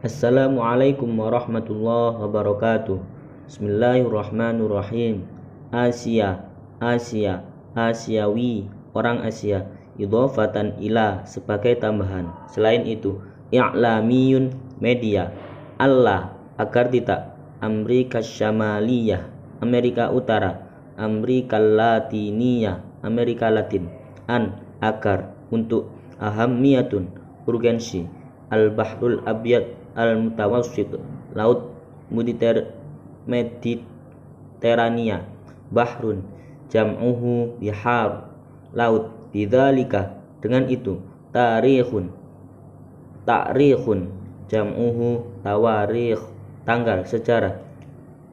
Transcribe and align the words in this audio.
Assalamualaikum 0.00 1.12
warahmatullahi 1.12 2.24
wabarakatuh. 2.24 3.04
Bismillahirrahmanirrahim. 3.52 5.28
Asia, 5.68 6.40
Asia, 6.80 7.44
Asiawi, 7.76 8.64
orang 8.96 9.20
Asia. 9.20 9.68
Idhofatan 10.00 10.80
ila 10.80 11.28
sebagai 11.28 11.76
tambahan. 11.76 12.32
Selain 12.48 12.88
itu, 12.88 13.20
i'lamiyun 13.52 14.56
media. 14.80 15.36
Allah 15.76 16.32
agar 16.56 16.88
tidak 16.88 17.36
Amerika 17.60 18.24
Syamaliyah, 18.24 19.28
Amerika 19.60 20.08
Utara, 20.08 20.64
Amerika 20.96 21.60
Latiniyah, 21.60 23.04
Amerika 23.04 23.52
Latin. 23.52 23.92
An 24.24 24.64
agar 24.80 25.36
untuk 25.52 25.92
ahamiyatun 26.16 27.12
urgensi 27.44 28.08
al-bahrul 28.48 29.20
abyad 29.28 29.79
al-mutawassit 29.94 30.94
laut 31.34 31.70
Mediter 32.10 32.74
Mediterania 33.30 35.22
bahrun 35.70 36.26
jam'uhu 36.66 37.58
bihar 37.62 38.26
laut 38.74 39.14
bidzalika. 39.30 40.18
Dengan 40.40 40.66
itu 40.72 40.98
tarikhun 41.30 42.10
tarikhun 43.28 44.08
jam'uhu 44.48 45.22
tawarikh 45.44 46.24
tanggal 46.64 47.04
sejarah 47.04 47.60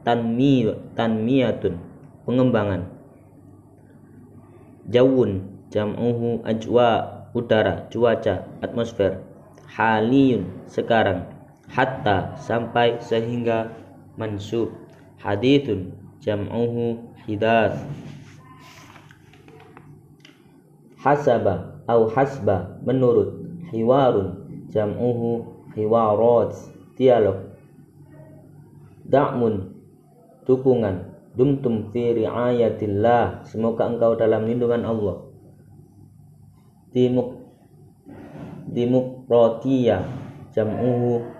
tanmi 0.07 0.71
tanmiyatun 0.95 1.77
pengembangan. 2.23 2.87
Jawun 4.87 5.43
jam'uhu 5.67 6.47
ajwa 6.47 7.27
udara 7.35 7.91
cuaca 7.91 8.47
atmosfer. 8.63 9.19
Haliyun 9.67 10.47
sekarang 10.71 11.36
hatta 11.71 12.35
sampai 12.39 12.99
sehingga 13.03 13.71
mansub. 14.15 14.73
Hadithun 15.17 15.93
jam'uhu 16.21 17.13
hidath 17.25 17.81
hasaba 21.01 21.81
au 21.87 22.11
hasba 22.11 22.77
menurut 22.83 23.33
hiwarun 23.71 24.43
jam'uhu 24.73 25.45
hiwarat 25.73 26.53
dialog. 26.97 27.53
Da'mun 29.07 29.71
dukungan. 30.43 31.15
Dumtum 31.37 31.93
fi 31.93 32.17
riayatillah. 32.17 33.45
Semoga 33.45 33.85
engkau 33.87 34.17
dalam 34.17 34.49
lindungan 34.49 34.83
Allah. 34.83 35.21
Dimuk 36.91 37.45
dimukrotia 38.67 40.01
jam'uhu 40.51 41.36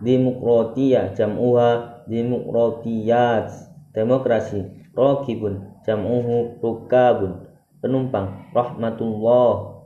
dimukrotia 0.00 1.12
jam'uha 1.12 2.04
dimukrotiyat 2.08 3.52
demokrasi 3.92 4.64
rokibun 4.96 5.70
jam'uhu 5.84 6.60
rukabun. 6.60 7.48
Penumpang 7.80 8.52
rahmatullah. 8.52 9.80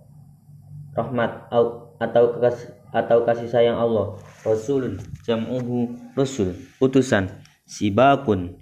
Rahmat 0.94 1.50
atau 1.98 2.24
kasih 2.42 2.70
atau 2.90 3.18
kasih 3.26 3.46
sayang 3.50 3.78
Allah. 3.78 4.18
Rasulun 4.42 4.98
jam'uhu 5.22 5.94
rasul. 6.18 6.58
Utusan 6.82 7.30
sibakun. 7.66 8.58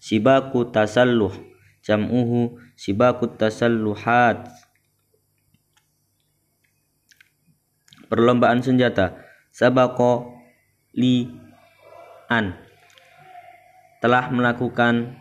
Sibaku 0.00 0.64
tasalluh. 0.72 1.32
Jam'uhu 1.84 2.56
sibaku 2.72 3.28
tasalluhat. 3.36 4.48
Perlombaan 8.08 8.64
senjata. 8.64 9.20
Sabako 9.52 10.39
li 10.90 11.30
an 12.26 12.58
telah 14.02 14.26
melakukan 14.32 15.14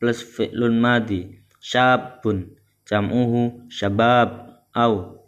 plus 0.00 0.24
fi'lun 0.24 0.80
madi 0.80 1.44
syabun 1.60 2.56
jam'uhu 2.88 3.68
syabab 3.68 4.58
au 4.72 5.22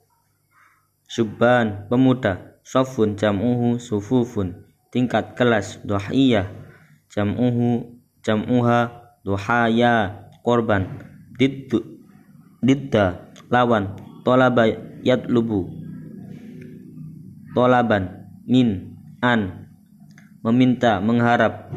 subban 1.05 1.85
pemuda 1.93 2.59
sofun 2.65 3.15
jam'uhu 3.15 3.77
sufufun 3.77 4.65
tingkat 4.89 5.37
kelas 5.37 5.79
dohiyah 5.85 6.49
jam'uhu 7.13 8.01
jam'uha 8.25 8.91
dohaya 9.23 10.25
korban 10.41 10.89
diddu 11.37 11.81
didda 12.65 13.29
lawan 13.53 13.93
tolaba 14.25 14.65
yatlubu 15.05 15.69
tolaban 17.53 18.24
min 18.45 18.97
an 19.25 19.69
meminta 20.45 21.01
mengharap 21.01 21.73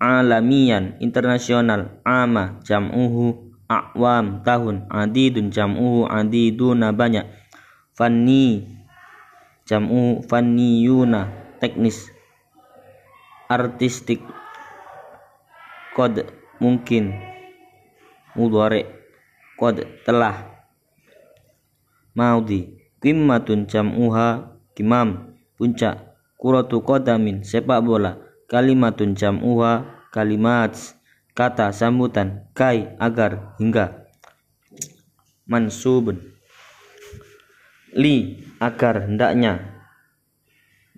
alamian 0.00 0.96
internasional 0.98 2.00
ama 2.02 2.58
jam'uhu 2.64 3.52
awam 3.68 4.40
tahun 4.42 4.88
adidun 4.90 5.52
jam'uhu 5.52 6.08
adiduna 6.08 6.90
banyak 6.90 7.28
fanni 7.94 8.66
jam'u 9.68 10.24
fanniyuna 10.26 11.30
teknis 11.62 12.10
artistik 13.46 14.24
kod 15.92 16.24
mungkin 16.58 17.14
mudhari 18.32 18.88
kod 19.60 19.84
telah 20.08 20.50
maudi 22.16 22.80
qimmatun 23.04 23.68
jam'uha 23.68 24.56
kimam 24.72 25.31
puncak. 25.56 26.12
Kuratu 26.36 26.82
kodamin 26.82 27.46
sepak 27.46 27.80
bola. 27.86 28.18
Kalimatun 28.50 29.14
jam'uha 29.14 30.02
kalimat 30.12 30.74
kata 31.32 31.72
sambutan 31.72 32.50
kai 32.52 32.92
agar 32.98 33.56
hingga. 33.56 34.10
Mansubun. 35.48 36.18
Li 37.94 38.42
agar 38.58 39.08
hendaknya. 39.08 39.82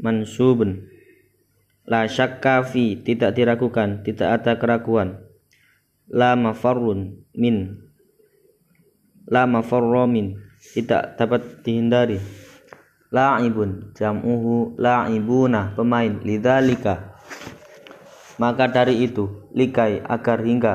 Mansubun. 0.00 0.90
La 1.84 2.08
syakka 2.08 2.64
fi 2.64 2.96
tidak 2.96 3.36
diragukan 3.36 4.00
tidak 4.00 4.40
ada 4.40 4.56
keraguan. 4.56 5.20
La 6.08 6.32
mafarrun 6.34 7.20
min. 7.36 7.84
La 9.28 9.44
mafarra 9.44 10.08
min 10.08 10.40
tidak 10.72 11.20
dapat 11.20 11.60
dihindari 11.60 12.43
la'ibun 13.14 13.94
jam'uhu 13.94 14.74
la'ibuna 14.74 15.78
pemain. 15.78 16.18
Lidzalika 16.18 17.14
maka 18.34 18.66
dari 18.66 19.06
itu 19.06 19.46
likai 19.54 20.02
agar 20.02 20.42
hingga 20.42 20.74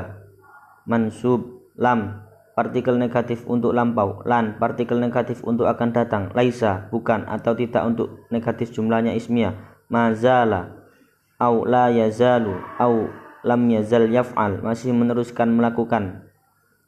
mansub 0.88 1.68
lam 1.76 2.24
partikel 2.56 2.96
negatif 2.96 3.44
untuk 3.48 3.76
lampau. 3.76 4.24
Lan 4.24 4.56
partikel 4.56 5.00
negatif 5.04 5.44
untuk 5.44 5.68
akan 5.68 5.90
datang. 5.92 6.24
Laisa 6.32 6.88
bukan 6.88 7.28
atau 7.28 7.56
tidak 7.56 7.84
untuk 7.84 8.28
negatif 8.32 8.72
jumlahnya 8.72 9.16
ismiyah 9.16 9.56
mazala 9.92 10.88
au 11.36 11.68
la 11.68 11.92
yazalu 11.92 12.56
au 12.80 13.12
lam 13.44 13.62
yazal 13.68 14.08
yaf'al. 14.08 14.64
Masih 14.64 14.96
meneruskan 14.96 15.52
melakukan 15.52 16.32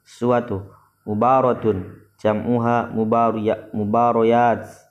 sesuatu. 0.07 0.72
Mubaratun 1.03 2.07
jam'uha 2.22 2.94
mubariya 2.94 3.73
mubariyat 3.73 4.91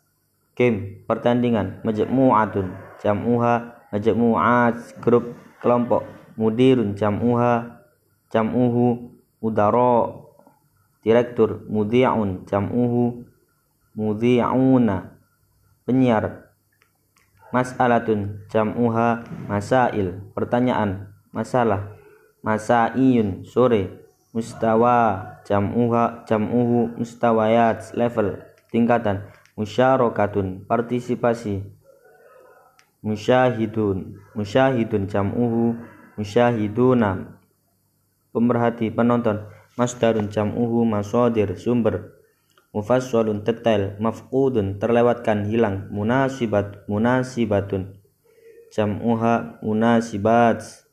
game 0.61 1.01
pertandingan 1.09 1.81
majmu'atun 1.81 2.77
jam'uha 3.01 3.81
majmu'at 3.89 5.01
grup 5.01 5.33
kelompok 5.65 6.05
mudirun 6.37 6.93
jam'uha 6.93 7.81
jam'uhu 8.29 9.17
mudaro 9.41 10.29
direktur 11.01 11.65
mudhi'un 11.65 12.45
jam'uhu 12.45 13.25
mudhi'una 13.97 15.17
penyiar 15.89 16.53
mas'alatun 17.49 18.45
jam'uha 18.53 19.25
masail 19.49 20.21
pertanyaan 20.37 21.09
masalah 21.33 21.97
masaiyun 22.45 23.49
sore 23.49 23.97
mustawa 24.37 25.25
jam'uha 25.49 26.29
jam'uhu 26.29 27.01
mustawayat 27.01 27.97
level 27.97 28.39
tingkatan 28.69 29.25
musyarakatun 29.61 30.65
partisipasi. 30.65 31.61
Musyahidun 33.05 34.17
musyahidun 34.33 35.05
jam'uhu 35.05 35.77
musyahiduna. 36.17 37.37
Pemerhati 38.33 38.89
penonton. 38.89 39.45
Masdarun 39.77 40.33
jam'uhu 40.33 40.89
masodir 40.89 41.53
sumber. 41.61 42.17
Mufassalun 42.73 43.45
detail. 43.45 44.01
Mafqudun 44.01 44.81
terlewatkan 44.81 45.45
hilang. 45.45 45.93
Munasibat 45.93 46.89
munasibatun. 46.89 48.01
Jam'uha 48.73 49.61
munasibat. 49.61 50.89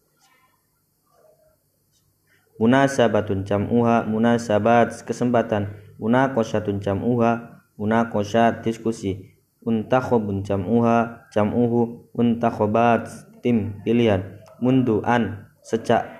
Munasabatun 2.59 3.47
jam'uha 3.47 4.03
munasabat. 4.07 5.07
Kesempatan. 5.07 5.71
Munaqasyatun 5.99 6.81
jam'uha 6.83 7.56
munaqasyat 7.77 8.65
diskusi. 8.65 9.37
Muntakhobun 9.63 10.47
jam'uha 10.47 11.27
jam'uhu 11.31 12.11
muntakhobat 12.15 13.07
tim 13.43 13.79
pilihan. 13.83 14.39
Mundu 14.57 15.05
an 15.05 15.51
sejak 15.61 16.17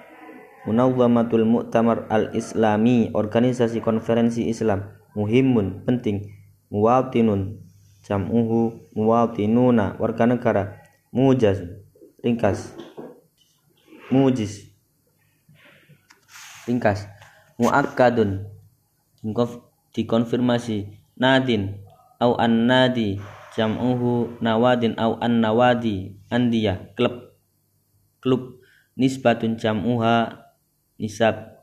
Munawwamatul 0.68 1.48
Mu'tamar 1.48 2.12
Al-Islami 2.12 3.15
organisasi 3.15 3.80
konferensi 3.80 4.51
Islam. 4.51 4.83
Muhimun 5.15 5.88
penting. 5.88 6.27
Muwatinun 6.68 7.63
jam'uhu 8.03 8.92
muwatinuna 8.92 9.95
warga 9.95 10.27
negara. 10.27 10.83
Mujaz 11.15 11.63
ringkas. 12.19 12.75
Mujiz 14.12 14.68
ringkas. 16.68 17.07
Muakkadun 17.56 18.51
dikonfirmasi 19.95 21.00
nadin 21.18 21.78
au 22.22 22.38
an 22.38 22.66
nadi 22.69 23.22
jam'uhu 23.58 24.38
nawadin 24.42 24.94
au 25.02 25.18
an 25.22 25.42
nawadi 25.42 26.18
andiya 26.30 26.94
klub. 26.94 27.34
Klub 28.22 28.62
nisbatun 28.98 29.58
jam'uha 29.58 30.46
nisab 30.98 31.58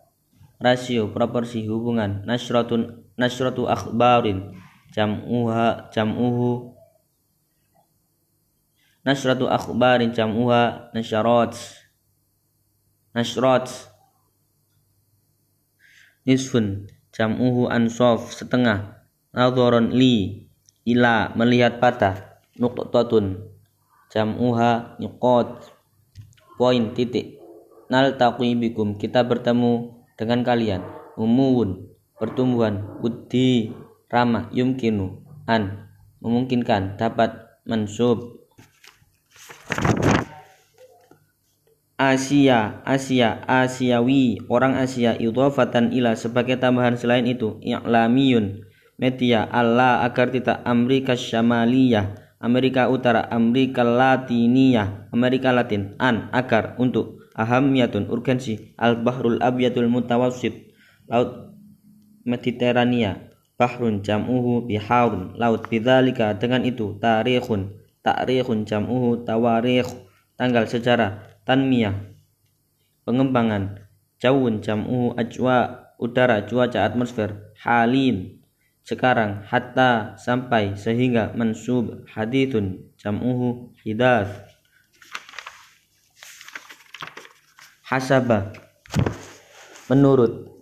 rasio 0.63 1.11
proporsi 1.11 1.67
hubungan 1.67 2.23
nasratun 2.23 3.03
nasratu 3.19 3.67
akhbarin 3.67 4.55
jam'uha 4.95 5.91
jam'uhu 5.91 6.75
nasratu 9.03 9.51
akhbarin 9.51 10.15
jam'uha 10.15 10.95
nasyarat 10.95 11.59
nasyarat 13.13 13.69
nisfun 16.25 16.89
jam'uhu 17.13 17.69
ansof 17.69 18.33
setengah 18.33 19.04
nadharon 19.35 19.91
li 19.91 20.47
ila 20.87 21.35
melihat 21.35 21.83
patah 21.83 22.39
nuqtatun 22.55 23.51
jam'uha 24.15 24.97
nyuqat 25.03 25.75
poin 26.55 26.95
titik. 26.95 27.43
Nal 27.91 28.17
bikum 28.63 28.97
kita 28.97 29.27
bertemu 29.27 30.07
dengan 30.15 30.41
kalian. 30.47 30.83
Umuun 31.19 31.91
pertumbuhan 32.19 33.03
budi 33.03 33.75
ramah 34.11 34.51
yumkinu 34.55 35.23
an 35.47 35.91
memungkinkan 36.23 36.97
dapat 36.99 37.45
mansub 37.67 38.41
Asia, 41.95 42.83
Asia, 42.83 43.39
Asiawi, 43.47 44.43
orang 44.51 44.75
Asia 44.75 45.15
idhofatan 45.15 45.95
ila 45.95 46.19
sebagai 46.19 46.59
tambahan 46.59 46.99
selain 46.99 47.23
itu 47.23 47.63
i'lamiyun 47.63 48.67
media 49.01 49.47
Allah 49.51 50.07
agar 50.07 50.31
tidak 50.31 50.63
Amerika 50.63 51.19
Syamaliyah, 51.19 52.39
Amerika 52.39 52.87
Utara, 52.93 53.27
Amerika 53.33 53.83
Latiniyah, 53.83 55.11
Amerika 55.11 55.51
Latin 55.51 55.97
an 55.99 56.31
agar 56.31 56.79
untuk 56.79 57.25
ahamiyatun 57.35 58.07
urgensi 58.09 58.75
al-bahrul 58.79 59.43
abyatul 59.43 59.91
mutawassit 59.91 60.75
laut 61.11 61.55
Mediterania 62.25 63.35
bahrun 63.55 64.01
jam'uhu 64.01 64.67
biharun 64.67 65.37
laut 65.39 65.69
bidzalika 65.69 66.35
dengan 66.35 66.65
itu 66.67 66.97
tarikhun 66.99 67.77
tarikhun 68.03 68.67
jam'uhu 68.67 69.23
tawarikh 69.23 69.87
tanggal 70.35 70.67
sejarah 70.67 71.23
tanmiyah 71.47 71.95
pengembangan 73.07 73.87
jauhun 74.19 74.65
jam'uhu 74.65 75.15
ajwa 75.15 75.91
udara 76.01 76.43
cuaca 76.49 76.83
atmosfer 76.83 77.55
halin 77.61 78.43
sekarang 78.85 79.49
hatta 79.49 80.13
sampai 80.21 80.77
sehingga 80.77 81.33
mansub 81.33 82.05
hadithun 82.05 82.93
jam'uhu 83.01 83.73
hidath 83.81 84.29
hasaba. 87.89 88.53
Menurut 89.89 90.53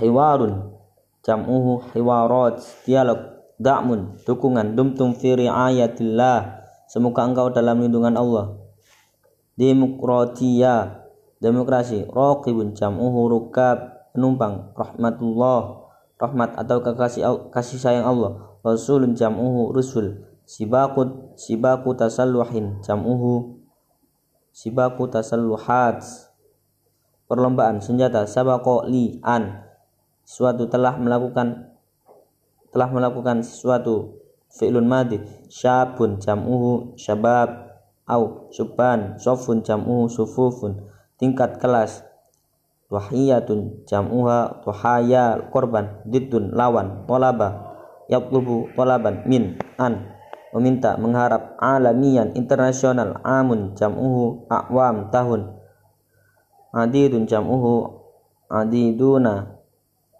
hiwarun 0.00 0.72
jam'uhu 1.20 1.92
hiwarat 1.92 2.64
dialog 2.88 3.44
da'mun 3.60 4.24
dukungan 4.24 4.72
dumtum 4.72 5.12
fi 5.12 5.36
riayatillah. 5.36 6.64
Semoga 6.88 7.28
engkau 7.28 7.52
dalam 7.52 7.84
lindungan 7.84 8.16
Allah. 8.16 8.56
Demokratia. 9.60 11.04
Demokrasi. 11.44 12.08
Raqibun 12.08 12.72
jam'uhu 12.72 13.28
rukab 13.28 14.08
penumpang 14.16 14.72
rahmatullah 14.72 15.83
rahmat 16.18 16.54
atau 16.54 16.78
kekasih 16.80 17.50
kasih 17.50 17.78
sayang 17.78 18.06
Allah. 18.06 18.58
Rasulun 18.64 19.12
jam'uhu 19.12 19.74
rusul. 19.74 20.24
Sibakut 20.44 21.36
sibaku 21.36 21.96
tasalluhin. 21.96 22.80
Jam'uhu 22.80 23.60
sibaku 24.54 25.10
tasalluhat. 25.10 26.04
Perlombaan 27.28 27.80
senjata. 27.80 28.24
Sabako 28.28 28.86
li 28.88 29.20
an. 29.24 29.64
Suatu 30.24 30.68
telah 30.68 30.96
melakukan 30.96 31.72
telah 32.72 32.88
melakukan 32.88 33.44
sesuatu. 33.44 34.20
Fi'lun 34.54 34.86
madhi. 34.86 35.20
Syabun 35.50 36.22
jam'uhu 36.22 36.96
syabab. 36.96 37.64
Au 38.04 38.52
syuban 38.52 39.16
sofun 39.16 39.64
jam'uhu 39.64 40.12
sufufun. 40.12 40.88
Tingkat 41.16 41.56
kelas 41.56 42.04
wahiyatun 42.94 43.82
jam'uha 43.90 44.62
tuhaya 44.62 45.50
korban 45.50 45.98
ditun 46.06 46.54
lawan 46.54 47.02
tolaba 47.10 47.74
yatlubu 48.06 48.70
tolaban 48.78 49.26
min 49.26 49.58
an. 49.74 50.14
Meminta 50.54 50.94
mengharap 50.94 51.58
alamian 51.58 52.30
internasional 52.38 53.18
amun 53.26 53.74
jam'uhu 53.74 54.46
awam 54.46 55.10
tahun. 55.10 55.50
Adidun 56.70 57.26
jam'uhu 57.26 57.90
adiduna 58.46 59.58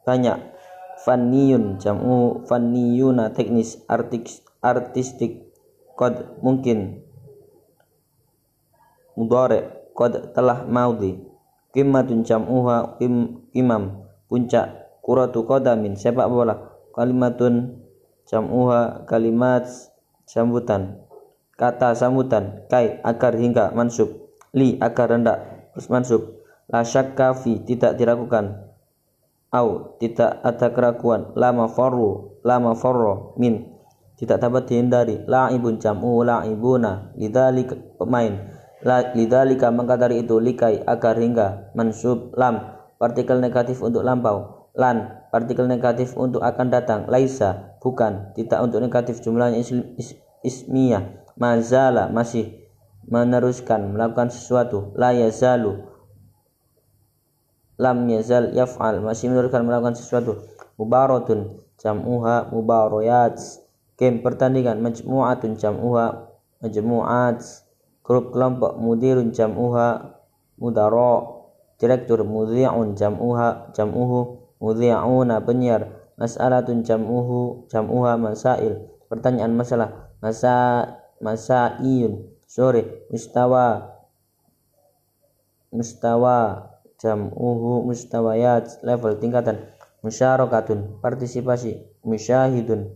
banyak 0.02 0.38
faniyun 1.06 1.78
jam'u 1.78 2.42
faniyuna 2.50 3.30
teknis 3.30 3.78
artik, 3.86 4.26
artistik 4.58 5.54
kod 5.94 6.42
mungkin 6.42 7.06
mudore 9.14 9.90
kod 9.94 10.34
telah 10.34 10.66
maudi 10.66 11.33
kimatun 11.74 12.22
jam'uha 12.22 13.02
kim, 13.02 13.44
imam 13.50 14.06
puncak 14.30 14.84
kuratu 15.02 15.44
kodamin 15.44 15.98
sepak 15.98 16.30
bola. 16.30 16.72
Kalimatun 16.94 17.82
jam'uha 18.30 19.04
kalimat 19.10 19.66
sambutan. 20.24 21.02
Kata 21.58 21.92
sambutan. 21.92 22.64
Kai 22.70 23.02
agar 23.02 23.34
hingga 23.34 23.74
mansub. 23.74 24.30
Li 24.54 24.78
agar 24.78 25.10
rendah 25.10 25.38
terus 25.74 25.90
mansub. 25.90 26.22
La 26.70 26.86
syakka 26.86 27.34
tidak 27.66 27.98
diragukan. 27.98 28.70
Au 29.50 29.98
tidak 29.98 30.38
ada 30.40 30.70
keraguan. 30.70 31.34
Lama 31.34 31.66
farru 31.66 32.38
lama 32.46 32.78
farro 32.78 33.34
min. 33.36 33.74
Tidak 34.14 34.38
dapat 34.38 34.70
dihindari. 34.70 35.26
La'ibun 35.26 35.82
jam'u 35.82 36.22
la'ibuna. 36.22 37.10
Lidzalika 37.18 37.74
pemain 37.98 38.53
la, 38.84 39.10
lidzalika 39.16 39.72
maka 39.72 39.96
dari 39.96 40.22
itu 40.22 40.36
likai 40.36 40.84
agar 40.84 41.16
hingga 41.16 41.72
mansub 41.72 42.36
lam 42.36 42.60
partikel 43.00 43.40
negatif 43.40 43.80
untuk 43.80 44.04
lampau 44.04 44.68
lan 44.76 45.26
partikel 45.32 45.66
negatif 45.66 46.12
untuk 46.14 46.44
akan 46.44 46.66
datang 46.68 47.00
laisa 47.08 47.74
bukan 47.80 48.36
tidak 48.36 48.60
untuk 48.60 48.84
negatif 48.84 49.24
jumlahnya 49.24 49.58
is, 49.58 49.72
is, 49.96 50.08
ismiyah 50.44 51.24
mazala 51.40 52.12
masih 52.12 52.64
meneruskan 53.08 53.96
melakukan 53.96 54.28
sesuatu 54.28 54.92
la 54.94 55.16
yazalu 55.16 55.80
lam 57.80 58.06
yazal 58.06 58.54
yaf'al 58.54 59.02
masih 59.02 59.32
meneruskan 59.32 59.66
melakukan 59.66 59.98
sesuatu 59.98 60.46
mubaratun 60.78 61.58
jam'uha 61.80 62.54
mubarayat 62.54 63.38
game 63.98 64.22
pertandingan 64.22 64.78
majmu'atun 64.78 65.58
jam'uha 65.58 66.30
majmu'at 66.62 67.63
grup 68.04 68.36
kelompok 68.36 68.76
mudirun 68.76 69.32
jam'uha 69.32 70.20
mudaro 70.60 71.48
direktur 71.80 72.20
mudhi'un 72.22 72.94
jam'uha 72.94 73.72
jam'uhu 73.72 74.44
mudhi'una 74.60 75.40
penyiar 75.42 76.04
mas'alatun 76.20 76.86
jam'uhu 76.86 77.66
jam'uha 77.72 78.20
masail. 78.20 78.86
Pertanyaan 79.10 79.54
masalah 79.54 80.14
masa 80.22 80.86
masaiyun. 81.18 82.30
Sore 82.44 83.08
mustawa 83.10 83.98
mustawa 85.74 86.70
jam'uhu 87.02 87.82
mustawayat 87.90 88.84
level 88.86 89.18
tingkatan. 89.18 89.74
Musyarakatun 90.04 91.00
partisipasi. 91.00 91.82
Musyahidun 92.04 92.92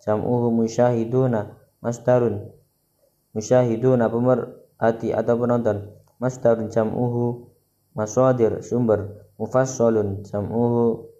jam'uhu 0.00 0.54
musyahiduna 0.54 1.58
masdarun 1.82 2.54
musyahiduna 3.32 4.08
pemerhati 4.08 5.12
atau 5.12 5.34
penonton. 5.36 5.92
Masdarun 6.22 6.70
jam'uhu 6.70 7.50
masadir 7.96 8.62
sumber. 8.62 9.26
Mufassalun 9.40 10.22
jam'uhu 10.22 11.10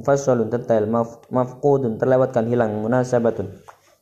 mufassalun 0.00 0.48
detail 0.48 0.88
maf, 0.88 1.20
mafqudun 1.28 2.00
terlewatkan 2.00 2.48
hilang. 2.48 2.80
Munasabatun 2.80 3.52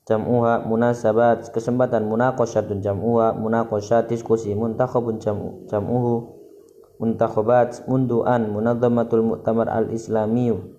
jam'uha 0.06 0.62
munasabat. 0.62 1.50
Kesempatan 1.50 2.06
munaqasyatun 2.06 2.78
jam'uha 2.80 3.34
munaqasyat 3.34 4.06
diskusi 4.06 4.54
muntakhabun 4.54 5.18
jam, 5.18 5.66
jam'uhu 5.66 6.36
muntakhabat 7.02 7.84
munduan 7.90 8.48
munadzamatul 8.48 9.24
mu'tamar 9.34 9.68
al-islamiyu. 9.68 10.72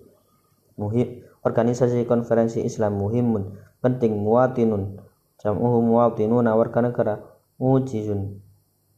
Muhim 0.77 1.25
organisasi 1.43 2.05
konferensi 2.05 2.63
Islam 2.63 3.01
muhimun. 3.01 3.57
Penting 3.81 4.17
muwatinun 4.17 5.01
jam'uhu 5.43 5.81
muwatinuna 5.85 6.53
warga 6.57 6.81
negara. 6.81 7.21
Mujizun. 7.57 8.41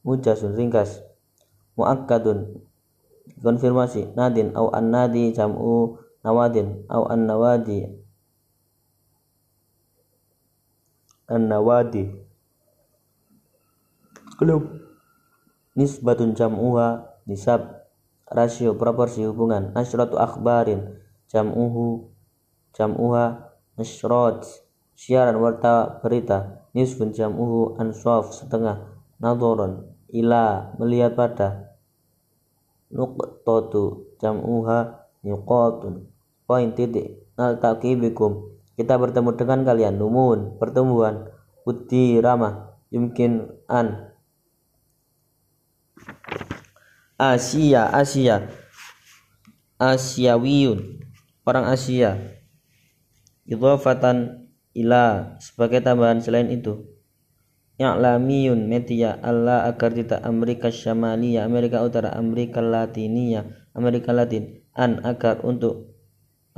Mujasun 0.03 0.55
ringkas. 0.55 1.03
Muakkadun. 1.75 2.59
Konfirmasi. 3.39 4.11
Nadin 4.15 4.55
au 4.55 4.67
an 4.71 4.91
nadi 4.91 5.31
jam'u 5.31 5.99
nawadin 6.23 6.83
au 6.91 7.07
an 7.07 7.23
nawadi 7.27 7.87
an-nawadi. 11.29 12.09
Klub. 14.41 14.65
Nisbatun 15.77 16.33
jam'uha 16.35 17.05
nisab 17.29 17.85
rasio 18.27 18.75
proporsi 18.75 19.23
hubungan. 19.23 19.71
Nasratu 19.71 20.17
akhbarin 20.19 20.99
jam'uhu 21.31 22.09
jam'uha 22.75 23.53
nasrat 23.77 24.43
siaran 24.99 25.39
warta 25.39 26.03
berita 26.03 26.67
nisbun 26.75 27.15
jam'uhu 27.15 27.79
answaf 27.79 28.35
setengah 28.35 28.99
nadhoron 29.23 29.95
ila 30.11 30.75
melihat 30.75 31.15
pada 31.15 31.79
nuqtatu 32.91 34.11
jam'uha 34.19 35.07
nyuqatun 35.23 36.11
poin 36.43 36.75
titik 36.75 37.23
naltaqibikum 37.39 38.51
kita 38.75 38.99
bertemu 38.99 39.39
dengan 39.39 39.59
kalian 39.63 39.95
numun 39.95 40.59
pertemuan 40.59 41.31
putih 41.63 42.19
ramah 42.19 42.75
yumkin 42.91 43.47
an. 43.71 44.11
Asia 47.19 47.91
Asia. 47.91 48.47
Asiawiyun 49.79 51.03
orang 51.47 51.71
Asia. 51.71 52.19
Idhofatan 53.47 54.48
ila 54.77 55.37
sebagai 55.41 55.81
tambahan 55.81 56.21
selain 56.21 56.49
itu. 56.53 56.85
Ya'lamiyun 57.79 58.67
media 58.67 59.15
Allah 59.23 59.63
agar 59.71 59.95
tidak 59.95 60.19
Amerika 60.27 60.67
Syamalia 60.67 61.47
Amerika 61.47 61.79
Utara 61.79 62.11
Amerika 62.11 62.59
Latinia 62.59 63.47
Amerika 63.71 64.11
Latin. 64.11 64.59
An 64.75 64.99
agar 65.07 65.39
untuk 65.47 65.95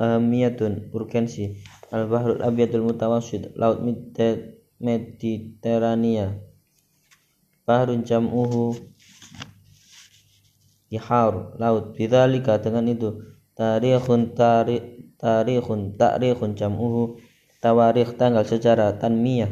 ahamiyatun 0.02 0.90
urgensi. 0.90 1.62
Al-bahrul 1.94 2.42
abyadul 2.42 2.90
mutawassid 2.90 3.54
laut 3.54 3.86
Mediterania. 4.82 6.42
Bahrun 7.70 8.02
jam'uhu 8.02 8.74
ihar 10.90 11.54
laut. 11.62 11.94
Bidzalika 11.94 12.58
dengan 12.58 12.90
itu 12.90 13.22
tarikhun 13.54 14.34
tarikh 14.34 15.14
tarikhun 15.22 15.94
tarikhun 16.02 16.58
jam'uhu 16.58 17.22
tawarikh 17.62 18.18
tanggal 18.18 18.44
sejarah 18.44 18.98
tanmiyah 18.98 19.50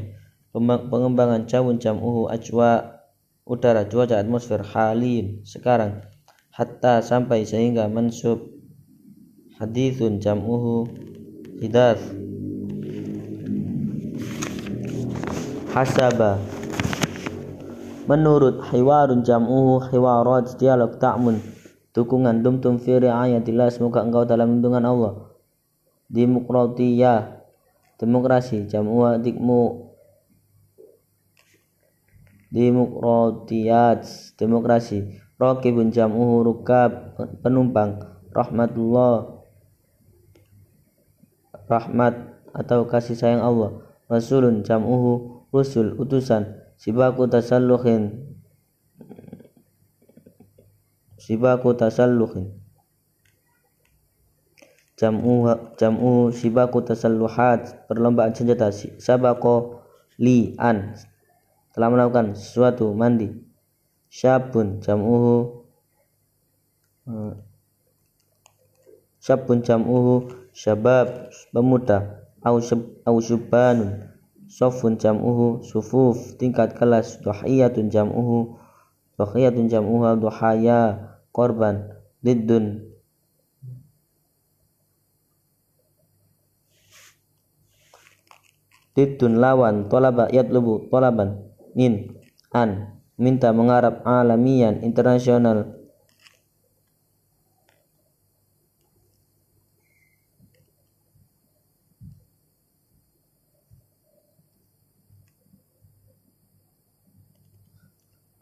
pengembangan 0.90 1.46
jawun 1.46 1.78
jam'uhu 1.78 2.26
ajwa 2.34 3.00
udara 3.46 3.86
cuaca 3.86 4.18
atmosfer 4.18 4.66
halin 4.66 5.46
sekarang 5.46 6.02
hatta 6.50 7.06
sampai 7.06 7.46
sehingga 7.46 7.86
mansub 7.88 8.50
hadithun 9.62 10.18
jam'uhu 10.20 10.90
hidath. 11.60 12.02
Hasaba. 15.70 16.42
Menurut 18.10 18.66
hiwarun 18.74 19.22
jam'uhu 19.22 19.86
hiwarat 19.94 20.58
dialog 20.58 20.98
ta'mun 20.98 21.38
dukungan 21.94 22.42
dumtum 22.42 22.82
fi 22.82 22.98
riayatillah 22.98 23.70
semoga 23.70 24.02
engkau 24.02 24.26
dalam 24.26 24.58
lindungan 24.58 24.82
Allah. 24.82 25.14
Demokratiyah 26.10 27.39
demokrasi 28.00 28.66
jam'uha 28.72 29.20
dikmu 29.20 29.92
demokratiyat 32.50 34.08
demokrasi. 34.40 35.20
Rokibun 35.40 35.94
jam'uhu 35.94 36.44
rukab 36.44 37.16
penumpang. 37.44 38.00
Rahmatullah. 38.34 39.40
Rahmat 41.70 42.14
atau 42.52 42.90
kasih 42.90 43.16
sayang 43.16 43.46
Allah. 43.46 43.86
Rasulun 44.10 44.66
jam'uhu 44.66 45.46
rusul 45.54 45.96
utusan. 45.96 46.58
Sibaku 46.80 47.30
tasalluhin. 47.30 48.36
Sibaku 51.20 51.78
tasalluhin 51.78 52.59
jam'u 55.00 55.48
jam'u 55.80 56.28
sibaku 56.36 56.84
tasalluhat 56.84 57.88
perlombaan 57.88 58.36
senjata 58.36 58.68
sabako 59.00 59.80
li 60.20 60.60
an 60.60 61.00
telah 61.72 61.88
melakukan 61.88 62.36
sesuatu 62.36 62.92
mandi. 62.92 63.32
Syabun 64.12 64.84
jam'uhu 64.84 65.64
eh, 67.08 67.34
syabun 69.24 69.64
jam'uhu 69.64 70.28
syabab 70.52 71.32
pemuda. 71.56 72.20
Au 72.44 72.60
au 73.08 73.18
sofun 74.50 74.98
jam'uhu 74.98 75.62
sufuf 75.62 76.34
tingkat 76.42 76.74
kelas 76.74 77.22
duhiyatun 77.22 77.94
jam'uhu 77.94 78.58
duhiyatun 79.22 79.70
jam'uha 79.70 80.18
duhaya 80.18 81.14
korban 81.30 81.94
lidun 82.26 82.89
Lidun 89.00 89.40
lawan 89.40 89.88
tolaba 89.88 90.28
yatlubu 90.28 90.92
tolaban. 90.92 91.40
Min 91.72 92.20
an 92.52 93.00
minta 93.16 93.56
mengharap 93.56 94.04
alamian 94.04 94.84
internasional. 94.84 95.80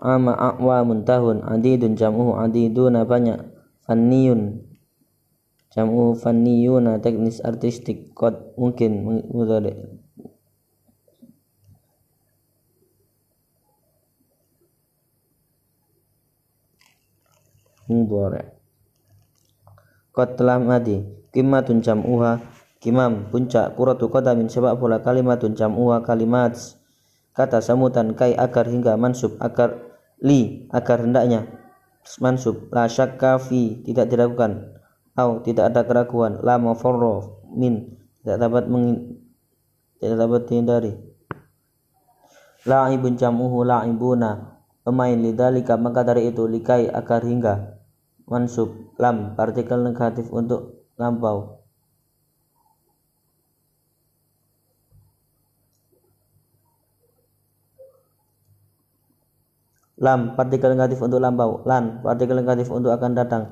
Ama 0.01 0.33
a'wamun 0.33 1.05
tahun 1.05 1.45
adidun 1.45 1.93
jam'uhu 1.93 2.33
adiduna 2.41 3.05
banyak. 3.05 3.45
Fanniyun 3.85 4.65
jam'u 5.69 6.17
fanniyuna 6.17 6.97
teknis 6.97 7.45
artistik. 7.45 8.09
Kot 8.17 8.57
mungkin 8.57 9.05
mudhari 9.29 9.96
mudhari. 17.87 18.43
Kot 20.11 20.35
telah 20.35 20.59
mati 20.59 21.01
kimatun 21.33 21.81
jam'uha 21.81 22.39
kimam 22.83 23.31
puncak 23.33 23.73
kuratu 23.73 24.11
qadamin 24.11 24.51
sepak 24.51 24.77
bola 24.77 25.01
kalimatun 25.01 25.57
jam'uha 25.57 26.05
kalimat 26.05 26.53
kata 27.33 27.61
samutan 27.61 28.13
kai 28.17 28.33
agar 28.33 28.65
hingga 28.69 28.97
mansub 28.97 29.37
agar 29.41 29.77
li 30.21 30.69
agar 30.73 31.05
hendaknya 31.05 31.45
mansub. 32.17 32.71
La 32.73 32.87
syakka 32.87 33.37
tidak 33.83 34.07
diragukan. 34.07 34.79
Au 35.17 35.41
tidak 35.41 35.73
ada 35.73 35.81
keraguan. 35.83 36.39
La 36.45 36.61
mafarro 36.61 37.43
min 37.53 37.97
tidak 38.21 38.37
dapat 38.47 38.63
mengin, 38.69 39.17
tidak 39.97 40.17
dapat 40.23 40.41
dihindari. 40.45 40.93
La'ibun 42.67 43.15
jam'uhu 43.15 43.63
la'ibuna 43.63 44.56
pemain 44.87 45.19
lidalika 45.19 45.75
maka 45.75 46.07
dari 46.07 46.31
itu 46.31 46.47
likai 46.47 46.87
agar 46.87 47.19
hingga 47.27 47.75
mansub 48.23 48.95
lam 48.95 49.35
partikel 49.35 49.83
negatif 49.83 50.31
untuk 50.31 50.87
lampau 50.95 51.59
lam 59.99 60.39
partikel 60.39 60.71
negatif 60.71 61.03
untuk 61.03 61.19
lampau 61.19 61.67
lan 61.67 61.99
partikel 62.05 62.39
negatif 62.39 62.69
untuk 62.69 62.93
akan 62.93 63.11
datang. 63.17 63.43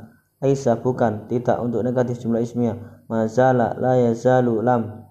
Aisyah 0.43 0.83
bukan 0.83 1.31
tidak 1.31 1.57
untuk 1.63 1.81
negatif 1.81 2.21
jumlah 2.21 2.43
ismiyah. 2.43 2.75
Mazala 3.07 3.73
la 3.79 3.97
yazalu 3.97 4.61
lam 4.61 5.04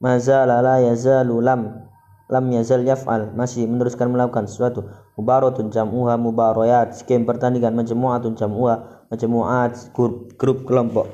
mazala 0.00 0.64
la 0.64 0.80
yazalu 0.80 1.38
lam. 1.44 1.86
Lam 2.30 2.46
yazal 2.54 2.86
yaf'al. 2.86 3.34
Masih 3.34 3.66
meneruskan 3.66 4.06
melakukan 4.06 4.46
sesuatu. 4.46 4.86
Mubaratun 5.18 5.68
jam'uha 5.74 6.14
mubarayat. 6.14 6.94
Skem 6.94 7.26
pertandingan. 7.26 7.74
Majmu'atun 7.74 8.38
jam'uha. 8.38 9.06
Majmu'at 9.10 9.90
grup, 9.90 10.38
grup 10.38 10.62
kelompok. 10.62 11.10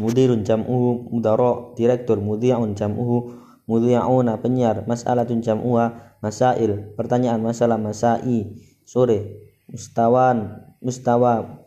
Mudirun 0.00 0.48
jam'uhu 0.48 1.12
mudara. 1.12 1.76
Direktur 1.76 2.24
mudhi'un 2.24 2.72
jam'uhu 2.72 3.36
mudhi'una 3.68 4.40
penyiar. 4.40 4.88
Mas'alatun 4.88 5.44
jam'uha 5.44 6.16
masail. 6.24 6.96
Pertanyaan 6.96 7.44
masalah 7.44 7.76
masai. 7.76 8.56
Sore. 8.88 9.44
Mustawan 9.68 10.64
mustawa. 10.80 11.62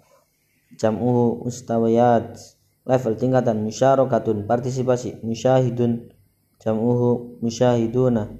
Jam'uhu 0.81 1.45
mustawayat 1.45 2.41
level 2.89 3.13
tingkatan. 3.21 3.61
Musyarakatun. 3.61 4.49
Partisipasi. 4.49 5.21
Musyahidun 5.21 6.09
jam'uhu 6.59 7.39
musyahiduna. 7.39 8.35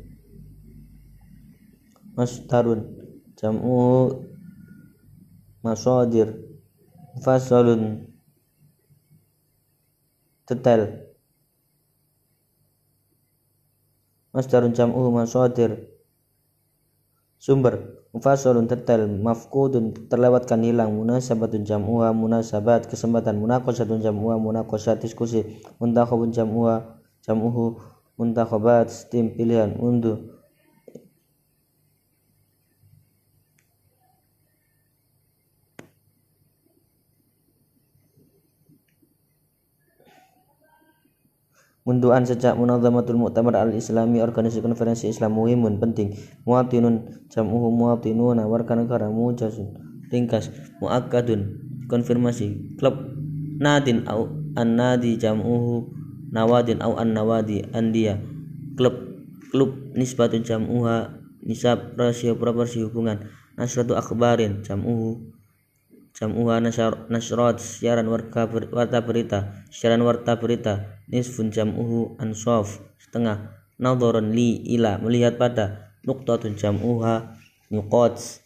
Masdarun 2.16 3.00
jam'uhu 3.40 4.28
masadir 5.64 6.36
fasalun 7.24 8.12
tetel. 10.44 11.08
Masdarun 14.36 14.76
jam'uhu 14.76 15.10
masadir 15.16 15.90
sumber. 17.40 18.00
Mufasalun 18.10 18.66
tetel. 18.66 19.06
Mafkudun 19.06 19.94
terlewatkan 20.10 20.66
hilang. 20.66 20.98
Munasabatun 20.98 21.62
jam'uha. 21.62 22.10
Munasabat. 22.10 22.90
Kesempatan 22.90 23.38
munaqasatun 23.38 24.02
jam'uha. 24.02 24.42
Munaqasat 24.42 25.06
diskusi. 25.06 25.62
Muntakhabun 25.78 26.34
jam'uha. 26.34 27.00
Jam'uhu 27.22 27.78
muntakhabat 28.20 28.92
tim 29.08 29.32
pilihan 29.32 29.80
undu 29.80 30.36
Munduan 41.90 42.22
sejak 42.22 42.54
Munazamatul 42.54 43.18
Mu'tamar 43.18 43.66
al-Islami 43.66 44.22
organisasi 44.22 44.62
konferensi 44.62 45.10
Islam 45.10 45.34
muhimun 45.34 45.82
penting. 45.82 46.14
Muatinun 46.46 47.26
jam'uhu 47.34 47.74
muatinuna 47.74 48.46
warga 48.46 48.78
negara 48.78 49.10
mujasun 49.10 49.74
ringkas. 50.14 50.54
Muakkadun 50.78 51.58
konfirmasi. 51.90 52.78
Klub 52.78 52.94
nadin 53.58 54.06
au 54.06 54.30
an-nadi 54.54 55.18
jam'uhu 55.18 55.99
nawadin 56.30 56.82
au 56.86 56.98
an-nawadi 56.98 57.66
andia 57.74 58.22
klub 58.78 58.96
klub 59.50 59.76
nisbatun 59.98 60.46
jam'uha 60.46 61.20
nisab 61.44 61.98
rasio 61.98 62.38
proporsi 62.38 62.86
hubungan. 62.86 63.28
Nasratu 63.60 63.98
akhbarin 63.98 64.64
jam'uhu 64.64 65.36
jam'uha 66.16 66.64
nasrat 67.12 67.60
siaran 67.60 68.08
warta 68.08 68.48
berita 69.04 69.40
siaran 69.68 70.02
warta 70.06 70.40
berita. 70.40 70.96
Nisfun 71.10 71.50
jam'uhu 71.50 72.22
ansof 72.22 72.80
setengah. 73.02 73.58
Nadharan 73.80 74.36
li 74.36 74.60
ila 74.78 75.00
melihat 75.02 75.40
pada 75.42 75.96
nuqtatun 76.06 76.56
jam'uha 76.56 77.36
nuqats. 77.74 78.46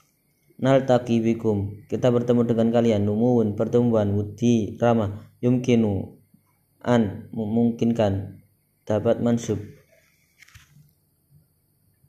Naltaqi 0.64 1.20
bikum 1.20 1.84
kita 1.92 2.08
bertemu 2.08 2.48
dengan 2.48 2.72
kalian. 2.72 3.04
Numuun 3.04 3.60
pertemuan 3.60 4.16
wudi 4.16 4.80
ramah. 4.80 5.28
Yumkinu 5.44 6.23
an 6.84 7.32
memungkinkan 7.32 8.44
dapat 8.84 9.24
mansub 9.24 9.60